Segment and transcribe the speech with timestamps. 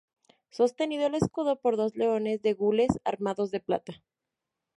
[0.49, 4.01] Sostenido el escudo por dos leones de gules, armados de plata.